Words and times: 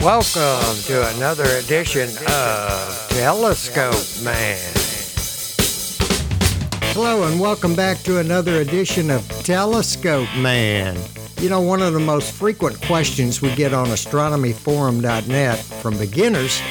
Welcome 0.00 0.80
to 0.84 1.08
another 1.16 1.44
edition 1.56 2.08
of 2.28 3.06
Telescope 3.10 4.22
Man. 4.22 4.72
Hello, 6.94 7.24
and 7.24 7.40
welcome 7.40 7.74
back 7.74 7.98
to 8.04 8.18
another 8.18 8.60
edition 8.60 9.10
of 9.10 9.26
Telescope 9.42 10.28
Man. 10.36 10.96
You 11.40 11.48
know, 11.48 11.60
one 11.60 11.82
of 11.82 11.94
the 11.94 12.00
most 12.00 12.32
frequent 12.32 12.80
questions 12.82 13.42
we 13.42 13.52
get 13.56 13.74
on 13.74 13.88
astronomyforum.net 13.88 15.58
from 15.58 15.98
beginners 15.98 16.62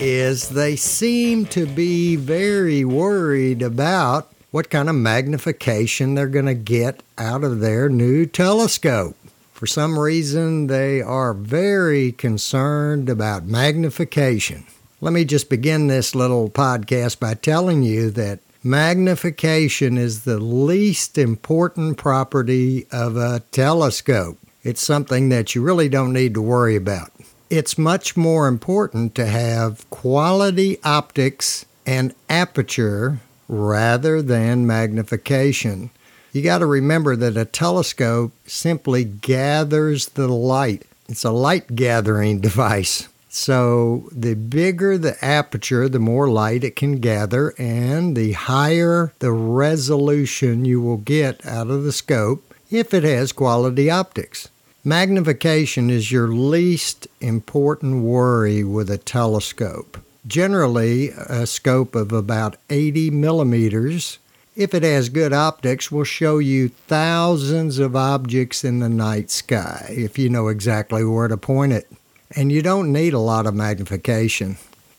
is 0.00 0.48
they 0.48 0.74
seem 0.74 1.46
to 1.46 1.66
be 1.66 2.16
very 2.16 2.84
worried 2.84 3.62
about 3.62 4.32
what 4.50 4.70
kind 4.70 4.88
of 4.88 4.96
magnification 4.96 6.16
they're 6.16 6.26
going 6.26 6.46
to 6.46 6.54
get 6.54 7.00
out 7.16 7.44
of 7.44 7.60
their 7.60 7.88
new 7.88 8.26
telescope. 8.26 9.16
For 9.62 9.68
some 9.68 9.96
reason, 9.96 10.66
they 10.66 11.00
are 11.00 11.32
very 11.32 12.10
concerned 12.10 13.08
about 13.08 13.46
magnification. 13.46 14.66
Let 15.00 15.12
me 15.12 15.24
just 15.24 15.48
begin 15.48 15.86
this 15.86 16.16
little 16.16 16.50
podcast 16.50 17.20
by 17.20 17.34
telling 17.34 17.84
you 17.84 18.10
that 18.10 18.40
magnification 18.64 19.96
is 19.96 20.22
the 20.22 20.40
least 20.40 21.16
important 21.16 21.96
property 21.96 22.88
of 22.90 23.16
a 23.16 23.44
telescope. 23.52 24.36
It's 24.64 24.82
something 24.82 25.28
that 25.28 25.54
you 25.54 25.62
really 25.62 25.88
don't 25.88 26.12
need 26.12 26.34
to 26.34 26.42
worry 26.42 26.74
about. 26.74 27.12
It's 27.48 27.78
much 27.78 28.16
more 28.16 28.48
important 28.48 29.14
to 29.14 29.26
have 29.26 29.88
quality 29.90 30.82
optics 30.82 31.66
and 31.86 32.16
aperture 32.28 33.20
rather 33.46 34.22
than 34.22 34.66
magnification. 34.66 35.90
You 36.32 36.40
got 36.42 36.58
to 36.58 36.66
remember 36.66 37.14
that 37.14 37.36
a 37.36 37.44
telescope 37.44 38.32
simply 38.46 39.04
gathers 39.04 40.08
the 40.08 40.28
light. 40.28 40.84
It's 41.06 41.24
a 41.24 41.30
light 41.30 41.76
gathering 41.76 42.40
device. 42.40 43.08
So 43.28 44.08
the 44.12 44.34
bigger 44.34 44.96
the 44.96 45.22
aperture, 45.22 45.90
the 45.90 45.98
more 45.98 46.30
light 46.30 46.64
it 46.64 46.74
can 46.74 47.00
gather, 47.00 47.54
and 47.58 48.16
the 48.16 48.32
higher 48.32 49.12
the 49.18 49.32
resolution 49.32 50.64
you 50.64 50.80
will 50.80 50.96
get 50.96 51.44
out 51.44 51.68
of 51.68 51.84
the 51.84 51.92
scope 51.92 52.54
if 52.70 52.94
it 52.94 53.04
has 53.04 53.32
quality 53.32 53.90
optics. 53.90 54.48
Magnification 54.84 55.90
is 55.90 56.10
your 56.10 56.28
least 56.28 57.08
important 57.20 58.02
worry 58.02 58.64
with 58.64 58.90
a 58.90 58.98
telescope. 58.98 59.98
Generally, 60.26 61.10
a 61.10 61.46
scope 61.46 61.94
of 61.94 62.10
about 62.10 62.56
80 62.70 63.10
millimeters, 63.10 64.18
if 64.54 64.74
it 64.74 64.82
has 64.82 65.08
good 65.08 65.32
optics, 65.32 65.90
will 65.90 66.04
show 66.04 66.38
you 66.38 66.68
thousands 66.68 67.78
of 67.78 67.96
objects 67.96 68.64
in 68.64 68.80
the 68.80 68.88
night 68.88 69.30
sky 69.30 69.86
if 69.90 70.18
you 70.18 70.28
know 70.28 70.48
exactly 70.48 71.04
where 71.04 71.28
to 71.28 71.36
point 71.36 71.72
it. 71.72 71.90
And 72.34 72.50
you 72.50 72.62
don't 72.62 72.92
need 72.92 73.14
a 73.14 73.18
lot 73.18 73.46
of 73.46 73.54
magnification. 73.54 74.56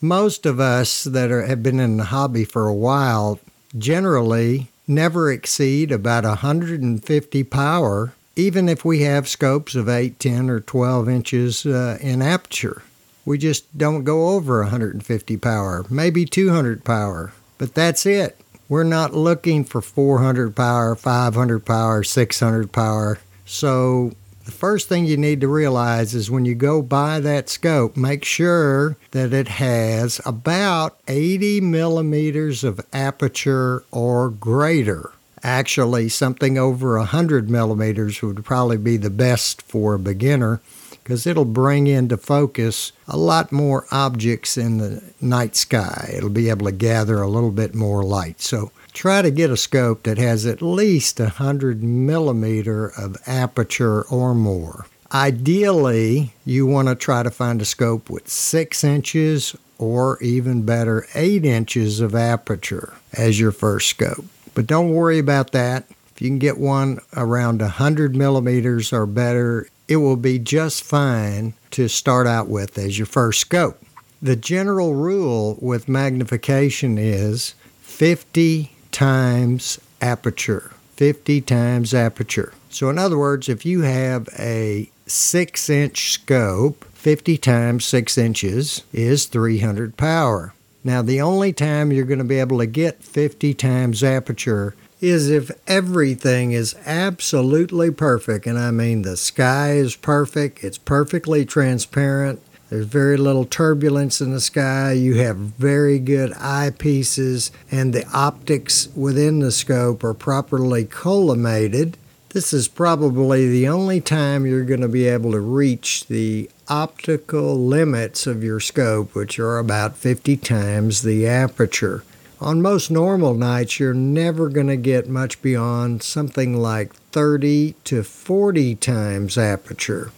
Most 0.00 0.46
of 0.46 0.60
us 0.60 1.04
that 1.04 1.30
are, 1.30 1.46
have 1.46 1.62
been 1.62 1.80
in 1.80 1.96
the 1.96 2.04
hobby 2.04 2.44
for 2.44 2.68
a 2.68 2.74
while 2.74 3.40
generally 3.76 4.68
never 4.86 5.30
exceed 5.32 5.90
about 5.90 6.24
150 6.24 7.44
power, 7.44 8.12
even 8.36 8.68
if 8.68 8.84
we 8.84 9.02
have 9.02 9.28
scopes 9.28 9.74
of 9.74 9.88
8, 9.88 10.18
10, 10.20 10.50
or 10.50 10.60
12 10.60 11.08
inches 11.08 11.66
uh, 11.66 11.98
in 12.00 12.22
aperture. 12.22 12.82
We 13.24 13.38
just 13.38 13.76
don't 13.76 14.04
go 14.04 14.28
over 14.28 14.60
150 14.62 15.36
power, 15.38 15.84
maybe 15.90 16.24
200 16.24 16.84
power, 16.84 17.32
but 17.58 17.74
that's 17.74 18.06
it. 18.06 18.38
We're 18.68 18.84
not 18.84 19.14
looking 19.14 19.64
for 19.64 19.80
400 19.80 20.56
power, 20.56 20.96
500 20.96 21.64
power, 21.64 22.02
600 22.02 22.72
power. 22.72 23.18
So 23.44 24.12
the 24.44 24.50
first 24.50 24.88
thing 24.88 25.04
you 25.04 25.16
need 25.16 25.40
to 25.40 25.48
realize 25.48 26.14
is 26.14 26.30
when 26.30 26.44
you 26.44 26.54
go 26.56 26.82
buy 26.82 27.20
that 27.20 27.48
scope, 27.48 27.96
make 27.96 28.24
sure 28.24 28.96
that 29.12 29.32
it 29.32 29.48
has 29.48 30.20
about 30.26 30.98
80 31.06 31.60
millimeters 31.60 32.64
of 32.64 32.80
aperture 32.92 33.84
or 33.92 34.30
greater. 34.30 35.12
Actually, 35.44 36.08
something 36.08 36.58
over 36.58 36.98
100 36.98 37.48
millimeters 37.48 38.20
would 38.20 38.44
probably 38.44 38.78
be 38.78 38.96
the 38.96 39.10
best 39.10 39.62
for 39.62 39.94
a 39.94 39.98
beginner 39.98 40.60
because 41.06 41.24
it'll 41.24 41.44
bring 41.44 41.86
into 41.86 42.16
focus 42.16 42.90
a 43.06 43.16
lot 43.16 43.52
more 43.52 43.86
objects 43.92 44.56
in 44.56 44.78
the 44.78 45.00
night 45.20 45.54
sky. 45.54 46.12
It'll 46.12 46.28
be 46.28 46.50
able 46.50 46.66
to 46.66 46.72
gather 46.72 47.22
a 47.22 47.28
little 47.28 47.52
bit 47.52 47.76
more 47.76 48.02
light. 48.02 48.40
So 48.40 48.72
try 48.92 49.22
to 49.22 49.30
get 49.30 49.48
a 49.48 49.56
scope 49.56 50.02
that 50.02 50.18
has 50.18 50.44
at 50.46 50.60
least 50.60 51.20
100 51.20 51.80
millimeter 51.80 52.88
of 52.88 53.16
aperture 53.24 54.02
or 54.02 54.34
more. 54.34 54.86
Ideally, 55.12 56.34
you 56.44 56.66
want 56.66 56.88
to 56.88 56.96
try 56.96 57.22
to 57.22 57.30
find 57.30 57.62
a 57.62 57.64
scope 57.64 58.10
with 58.10 58.28
6 58.28 58.82
inches 58.82 59.54
or 59.78 60.20
even 60.20 60.62
better, 60.62 61.06
8 61.14 61.44
inches 61.44 62.00
of 62.00 62.16
aperture 62.16 62.94
as 63.12 63.38
your 63.38 63.52
first 63.52 63.90
scope. 63.90 64.24
But 64.54 64.66
don't 64.66 64.90
worry 64.90 65.20
about 65.20 65.52
that. 65.52 65.84
If 66.12 66.20
you 66.20 66.30
can 66.30 66.40
get 66.40 66.58
one 66.58 66.98
around 67.14 67.60
100 67.60 68.16
millimeters 68.16 68.92
or 68.92 69.06
better, 69.06 69.68
it 69.88 69.96
will 69.96 70.16
be 70.16 70.38
just 70.38 70.82
fine 70.82 71.54
to 71.70 71.88
start 71.88 72.26
out 72.26 72.48
with 72.48 72.78
as 72.78 72.98
your 72.98 73.06
first 73.06 73.40
scope. 73.40 73.80
The 74.20 74.36
general 74.36 74.94
rule 74.94 75.58
with 75.60 75.88
magnification 75.88 76.98
is 76.98 77.54
50 77.82 78.72
times 78.90 79.78
aperture. 80.00 80.72
50 80.96 81.42
times 81.42 81.92
aperture. 81.92 82.54
So, 82.70 82.88
in 82.88 82.98
other 82.98 83.18
words, 83.18 83.48
if 83.48 83.66
you 83.66 83.82
have 83.82 84.28
a 84.38 84.90
6 85.06 85.70
inch 85.70 86.12
scope, 86.12 86.84
50 86.94 87.38
times 87.38 87.84
6 87.84 88.18
inches 88.18 88.82
is 88.92 89.26
300 89.26 89.96
power. 89.96 90.54
Now, 90.82 91.02
the 91.02 91.20
only 91.20 91.52
time 91.52 91.92
you're 91.92 92.04
going 92.04 92.18
to 92.18 92.24
be 92.24 92.38
able 92.38 92.58
to 92.58 92.66
get 92.66 93.02
50 93.02 93.54
times 93.54 94.02
aperture 94.02 94.74
is 95.00 95.30
if 95.30 95.50
everything 95.66 96.52
is 96.52 96.74
absolutely 96.86 97.90
perfect, 97.90 98.46
and 98.46 98.58
I 98.58 98.70
mean 98.70 99.02
the 99.02 99.16
sky 99.16 99.72
is 99.72 99.96
perfect, 99.96 100.64
it's 100.64 100.78
perfectly 100.78 101.44
transparent, 101.44 102.40
there's 102.68 102.86
very 102.86 103.16
little 103.16 103.44
turbulence 103.44 104.20
in 104.20 104.32
the 104.32 104.40
sky, 104.40 104.92
you 104.92 105.14
have 105.14 105.36
very 105.36 105.98
good 105.98 106.32
eyepieces, 106.32 107.50
and 107.70 107.92
the 107.92 108.06
optics 108.08 108.88
within 108.96 109.38
the 109.38 109.52
scope 109.52 110.02
are 110.02 110.14
properly 110.14 110.84
collimated. 110.84 111.94
This 112.30 112.52
is 112.52 112.66
probably 112.66 113.48
the 113.48 113.68
only 113.68 114.00
time 114.00 114.46
you're 114.46 114.64
going 114.64 114.80
to 114.80 114.88
be 114.88 115.06
able 115.06 115.30
to 115.30 115.40
reach 115.40 116.06
the 116.08 116.50
optical 116.68 117.56
limits 117.56 118.26
of 118.26 118.42
your 118.42 118.60
scope, 118.60 119.14
which 119.14 119.38
are 119.38 119.58
about 119.58 119.96
50 119.96 120.36
times 120.38 121.02
the 121.02 121.26
aperture. 121.26 122.02
On 122.38 122.60
most 122.60 122.90
normal 122.90 123.32
nights, 123.32 123.80
you're 123.80 123.94
never 123.94 124.50
going 124.50 124.66
to 124.66 124.76
get 124.76 125.08
much 125.08 125.40
beyond 125.40 126.02
something 126.02 126.54
like 126.54 126.94
30 127.12 127.74
to 127.84 128.02
40 128.02 128.74
times 128.74 129.38
aperture. 129.38 130.12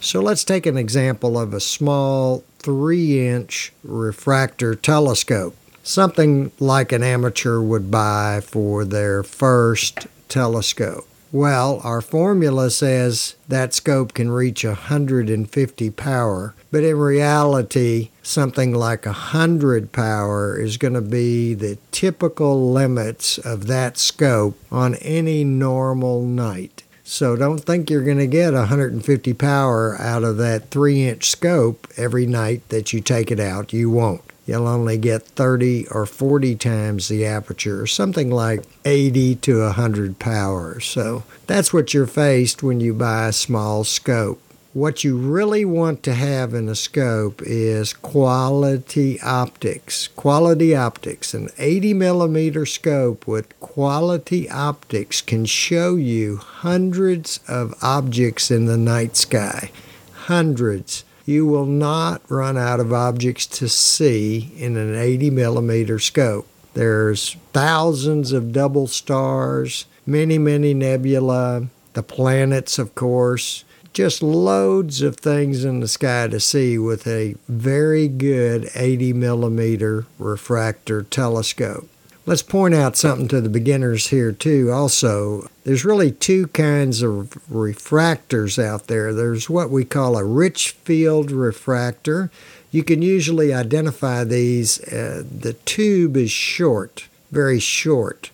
So 0.00 0.20
let's 0.20 0.44
take 0.44 0.66
an 0.66 0.76
example 0.76 1.36
of 1.36 1.52
a 1.52 1.58
small 1.58 2.44
3 2.60 3.26
inch 3.28 3.72
refractor 3.82 4.76
telescope, 4.76 5.56
something 5.82 6.52
like 6.60 6.92
an 6.92 7.02
amateur 7.02 7.60
would 7.60 7.90
buy 7.90 8.40
for 8.40 8.84
their 8.84 9.24
first 9.24 10.06
telescope. 10.28 11.08
Well, 11.30 11.82
our 11.84 12.00
formula 12.00 12.70
says 12.70 13.34
that 13.48 13.74
scope 13.74 14.14
can 14.14 14.30
reach 14.30 14.64
150 14.64 15.90
power, 15.90 16.54
but 16.70 16.84
in 16.84 16.96
reality, 16.96 18.08
something 18.22 18.72
like 18.72 19.04
100 19.04 19.92
power 19.92 20.58
is 20.58 20.78
going 20.78 20.94
to 20.94 21.02
be 21.02 21.52
the 21.52 21.76
typical 21.90 22.72
limits 22.72 23.36
of 23.36 23.66
that 23.66 23.98
scope 23.98 24.58
on 24.72 24.94
any 24.96 25.44
normal 25.44 26.22
night. 26.22 26.82
So 27.04 27.36
don't 27.36 27.58
think 27.58 27.90
you're 27.90 28.04
going 28.04 28.18
to 28.18 28.26
get 28.26 28.54
150 28.54 29.34
power 29.34 30.00
out 30.00 30.24
of 30.24 30.38
that 30.38 30.70
3 30.70 31.08
inch 31.08 31.28
scope 31.30 31.86
every 31.98 32.24
night 32.24 32.66
that 32.70 32.94
you 32.94 33.02
take 33.02 33.30
it 33.30 33.40
out. 33.40 33.74
You 33.74 33.90
won't 33.90 34.22
you'll 34.48 34.66
only 34.66 34.96
get 34.96 35.22
30 35.22 35.88
or 35.88 36.06
40 36.06 36.56
times 36.56 37.08
the 37.08 37.26
aperture, 37.26 37.86
something 37.86 38.30
like 38.30 38.64
80 38.86 39.34
to 39.36 39.60
100 39.60 40.18
power. 40.18 40.80
So 40.80 41.22
that's 41.46 41.72
what 41.72 41.92
you're 41.92 42.06
faced 42.06 42.62
when 42.62 42.80
you 42.80 42.94
buy 42.94 43.28
a 43.28 43.32
small 43.32 43.84
scope. 43.84 44.40
What 44.72 45.04
you 45.04 45.18
really 45.18 45.66
want 45.66 46.02
to 46.04 46.14
have 46.14 46.54
in 46.54 46.68
a 46.68 46.74
scope 46.74 47.42
is 47.44 47.92
quality 47.92 49.20
optics. 49.20 50.08
Quality 50.08 50.74
optics. 50.74 51.34
An 51.34 51.50
80 51.58 51.92
millimeter 51.94 52.64
scope 52.64 53.26
with 53.26 53.58
quality 53.60 54.48
optics 54.48 55.20
can 55.20 55.44
show 55.44 55.96
you 55.96 56.38
hundreds 56.38 57.40
of 57.48 57.74
objects 57.82 58.50
in 58.50 58.64
the 58.64 58.78
night 58.78 59.14
sky. 59.16 59.70
Hundreds 60.12 61.04
you 61.28 61.44
will 61.44 61.66
not 61.66 62.22
run 62.30 62.56
out 62.56 62.80
of 62.80 62.90
objects 62.90 63.44
to 63.44 63.68
see 63.68 64.50
in 64.56 64.78
an 64.78 64.94
80 64.94 65.28
millimeter 65.28 65.98
scope. 65.98 66.48
There's 66.72 67.36
thousands 67.52 68.32
of 68.32 68.50
double 68.50 68.86
stars, 68.86 69.84
many, 70.06 70.38
many 70.38 70.72
nebula, 70.72 71.66
the 71.92 72.02
planets, 72.02 72.78
of 72.78 72.94
course. 72.94 73.64
just 73.92 74.22
loads 74.22 75.02
of 75.02 75.16
things 75.16 75.64
in 75.64 75.80
the 75.80 75.88
sky 75.88 76.28
to 76.28 76.40
see 76.40 76.78
with 76.78 77.06
a 77.06 77.34
very 77.46 78.08
good 78.08 78.70
80 78.74 79.12
millimeter 79.12 80.06
refractor 80.18 81.02
telescope. 81.02 81.88
Let's 82.28 82.42
point 82.42 82.74
out 82.74 82.94
something 82.94 83.26
to 83.28 83.40
the 83.40 83.48
beginners 83.48 84.08
here, 84.08 84.32
too. 84.32 84.70
Also, 84.70 85.48
there's 85.64 85.86
really 85.86 86.12
two 86.12 86.48
kinds 86.48 87.00
of 87.00 87.30
refractors 87.50 88.62
out 88.62 88.86
there. 88.86 89.14
There's 89.14 89.48
what 89.48 89.70
we 89.70 89.86
call 89.86 90.18
a 90.18 90.24
rich 90.24 90.72
field 90.72 91.30
refractor. 91.30 92.30
You 92.70 92.84
can 92.84 93.00
usually 93.00 93.54
identify 93.54 94.24
these, 94.24 94.78
uh, 94.92 95.22
the 95.26 95.54
tube 95.54 96.18
is 96.18 96.30
short, 96.30 97.08
very 97.30 97.60
short. 97.60 98.30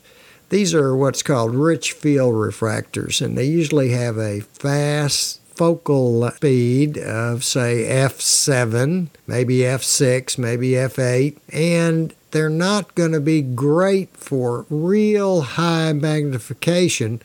These 0.48 0.74
are 0.74 0.96
what's 0.96 1.22
called 1.22 1.54
rich 1.54 1.92
field 1.92 2.34
refractors, 2.34 3.24
and 3.24 3.38
they 3.38 3.44
usually 3.44 3.90
have 3.90 4.18
a 4.18 4.40
fast 4.40 5.40
focal 5.54 6.28
speed 6.32 6.98
of, 6.98 7.44
say, 7.44 7.84
f7, 7.88 9.06
maybe 9.28 9.58
f6, 9.58 10.36
maybe 10.36 10.70
f8, 10.70 11.36
and 11.52 12.12
they're 12.34 12.50
not 12.50 12.94
going 12.96 13.12
to 13.12 13.20
be 13.20 13.40
great 13.40 14.14
for 14.16 14.66
real 14.68 15.40
high 15.42 15.92
magnification 15.92 17.22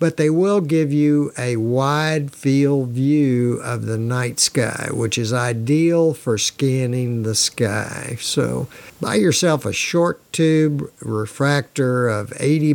but 0.00 0.16
they 0.16 0.30
will 0.30 0.62
give 0.62 0.92
you 0.92 1.30
a 1.38 1.56
wide 1.56 2.32
field 2.32 2.88
view 2.88 3.60
of 3.62 3.84
the 3.84 3.98
night 3.98 4.40
sky, 4.40 4.88
which 4.90 5.18
is 5.18 5.30
ideal 5.30 6.14
for 6.14 6.38
scanning 6.38 7.22
the 7.22 7.34
sky. 7.34 8.16
So, 8.18 8.66
buy 8.98 9.16
yourself 9.16 9.66
a 9.66 9.74
short 9.74 10.20
tube 10.32 10.90
refractor 11.00 12.08
of 12.08 12.32
80 12.40 12.72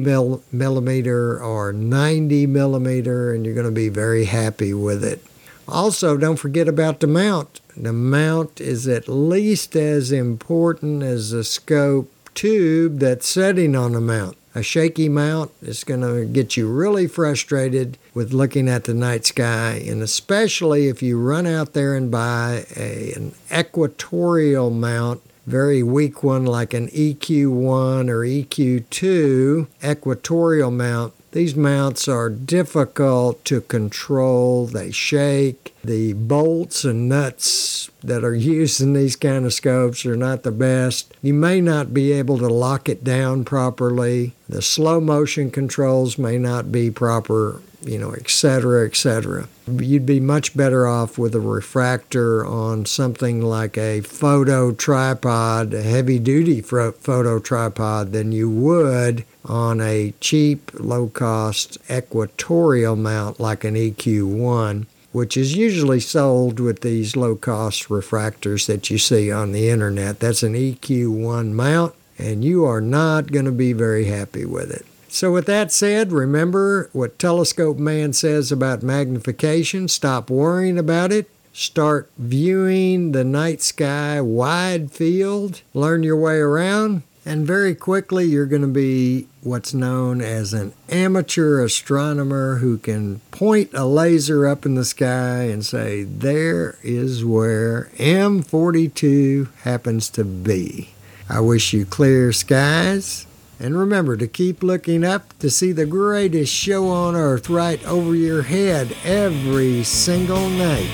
millimeter 0.52 1.42
or 1.42 1.74
90 1.74 2.46
millimeter, 2.46 3.34
and 3.34 3.44
you're 3.44 3.56
going 3.56 3.66
to 3.66 3.72
be 3.72 3.90
very 3.90 4.26
happy 4.26 4.76
with 4.76 5.04
it. 5.04 5.20
Also, 5.68 6.18
don't 6.18 6.38
forget 6.38 6.68
about 6.68 7.00
the 7.00 7.08
mount. 7.08 7.60
The 7.76 7.94
mount 7.94 8.62
is 8.62 8.88
at 8.88 9.08
least 9.08 9.76
as 9.76 10.12
important 10.12 11.04
as 11.04 11.32
the 11.32 11.44
scope 11.44 12.12
tube 12.34 13.00
that's 13.00 13.28
setting 13.28 13.76
on 13.76 13.94
the 13.94 14.02
mount 14.02 14.38
a 14.56 14.64
shaky 14.64 15.10
mount 15.10 15.52
is 15.62 15.84
going 15.84 16.00
to 16.00 16.26
get 16.26 16.56
you 16.56 16.72
really 16.72 17.08
frustrated 17.08 17.98
with 18.14 18.32
looking 18.32 18.70
at 18.70 18.86
the 18.86 18.94
night 18.94 19.26
sky, 19.26 19.84
and 19.86 20.02
especially 20.02 20.88
if 20.88 21.04
you 21.04 21.20
run 21.20 21.46
out 21.46 21.74
there 21.74 21.94
and 21.94 22.10
buy 22.10 22.66
a, 22.78 23.12
an 23.14 23.36
equatorial 23.54 24.70
mount, 24.70 25.22
very 25.46 25.84
weak 25.84 26.24
one 26.24 26.46
like 26.46 26.74
an 26.74 26.88
EQ1 26.88 28.10
or 28.10 28.22
EQ2 28.22 29.68
equatorial 29.84 30.72
mount. 30.72 31.14
These 31.36 31.58
mounts 31.58 32.08
are 32.08 32.30
difficult 32.30 33.44
to 33.44 33.60
control, 33.60 34.68
they 34.68 34.90
shake. 34.90 35.76
The 35.84 36.14
bolts 36.14 36.86
and 36.86 37.10
nuts 37.10 37.92
that 38.02 38.24
are 38.24 38.34
used 38.34 38.80
in 38.80 38.94
these 38.94 39.18
kind 39.18 39.46
of 39.46 39.54
scopes 39.54 40.06
are 40.06 40.16
not 40.16 40.44
the 40.44 40.52
best. 40.54 41.14
You 41.22 41.34
may 41.34 41.60
not 41.60 41.94
be 41.94 42.14
able 42.14 42.38
to 42.38 42.48
lock 42.48 42.88
it 42.88 43.04
down 43.04 43.44
properly. 43.44 44.32
The 44.48 44.62
slow 44.62 45.02
motion 45.02 45.52
controls 45.52 46.18
may 46.18 46.38
not 46.38 46.72
be 46.72 46.90
proper, 46.90 47.60
you 47.86 47.98
know, 47.98 48.12
etc., 48.14 48.86
etc. 48.86 49.48
You'd 49.68 50.06
be 50.06 50.20
much 50.20 50.56
better 50.56 50.88
off 50.88 51.18
with 51.18 51.36
a 51.36 51.40
refractor 51.40 52.46
on 52.46 52.86
something 52.86 53.42
like 53.42 53.78
a 53.78 54.02
photo 54.02 54.72
tripod, 54.72 55.74
a 55.74 55.82
heavy 55.82 56.20
duty 56.20 56.62
photo 56.62 57.40
tripod, 57.40 58.12
than 58.12 58.32
you 58.32 58.50
would 58.50 59.26
on 59.44 59.80
a 59.82 60.14
cheap, 60.20 60.72
low 60.74 61.08
cost 61.08 61.78
equatorial 61.90 62.96
mount 62.96 63.40
like 63.40 63.64
an 63.64 63.76
EQ1 63.76 64.86
which 65.16 65.38
is 65.38 65.56
usually 65.56 66.02
sold 66.02 66.60
with 66.60 66.82
these 66.82 67.16
low 67.16 67.38
cost 67.38 67.88
refractors 67.88 68.66
that 68.66 68.90
you 68.90 68.98
see 68.98 69.32
on 69.32 69.54
the 69.54 69.70
internet. 69.70 70.20
That's 70.20 70.44
an 70.44 70.56
EQ1 70.56 71.54
mount, 71.54 71.96
and 72.18 72.44
you 72.44 72.66
are 72.66 72.82
not 72.82 73.32
going 73.32 73.46
to 73.46 73.52
be 73.54 73.72
very 73.72 74.08
happy 74.08 74.44
with 74.44 74.70
it. 74.70 74.86
So, 75.16 75.32
with 75.32 75.46
that 75.46 75.72
said, 75.72 76.12
remember 76.12 76.90
what 76.92 77.18
Telescope 77.18 77.78
Man 77.78 78.12
says 78.12 78.52
about 78.52 78.84
magnification. 78.84 79.88
Stop 79.88 80.30
worrying 80.30 80.78
about 80.78 81.14
it. 81.14 81.30
Start 81.54 82.12
viewing 82.18 83.14
the 83.14 83.24
night 83.24 83.62
sky 83.62 84.20
wide 84.20 84.92
field. 84.92 85.62
Learn 85.74 86.04
your 86.04 86.18
way 86.18 86.36
around. 86.40 87.04
And 87.26 87.48
very 87.48 87.76
quickly, 87.76 88.26
you're 88.26 88.46
going 88.46 88.64
to 88.64 88.68
be 88.68 89.28
what's 89.42 89.74
known 89.74 90.20
as 90.20 90.54
an 90.54 90.74
amateur 90.90 91.64
astronomer 91.64 92.58
who 92.58 92.78
can 92.78 93.22
point 93.32 93.70
a 93.74 93.86
laser 93.86 94.46
up 94.46 94.66
in 94.66 94.76
the 94.76 94.84
sky 94.84 95.44
and 95.44 95.66
say, 95.66 96.04
There 96.04 96.78
is 96.84 97.24
where 97.24 97.90
M42 97.96 99.50
happens 99.62 100.10
to 100.10 100.26
be. 100.26 100.90
I 101.30 101.40
wish 101.40 101.72
you 101.72 101.86
clear 101.86 102.34
skies. 102.34 103.26
And 103.60 103.78
remember 103.78 104.18
to 104.18 104.28
keep 104.28 104.64
looking 104.64 105.04
up 105.04 105.38
to 105.40 105.50
see 105.50 105.72
the 105.72 105.86
greatest 105.86 106.54
show 106.54 106.90
on 106.90 107.16
earth 107.16 107.50
right 107.50 107.84
over 107.86 108.14
your 108.16 108.42
head 108.42 108.96
every 109.04 109.84
single 109.84 110.50
night. 110.50 110.90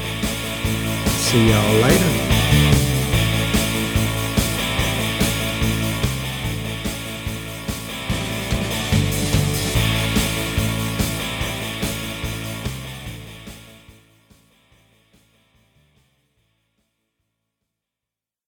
See 1.08 1.50
y'all 1.50 1.82
later. 1.82 2.31